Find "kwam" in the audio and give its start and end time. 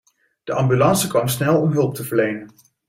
1.07-1.27